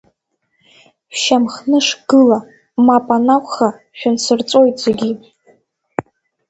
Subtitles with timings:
[1.19, 2.39] Шәшьамхнышгыла,
[2.85, 5.11] мап анакәха шәынсырҵәоит, зегьы!